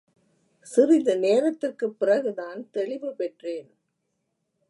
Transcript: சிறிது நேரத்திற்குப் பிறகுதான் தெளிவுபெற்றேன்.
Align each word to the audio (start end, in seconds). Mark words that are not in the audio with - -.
சிறிது 0.61 1.17
நேரத்திற்குப் 1.19 1.99
பிறகுதான் 1.99 2.69
தெளிவுபெற்றேன். 2.73 3.69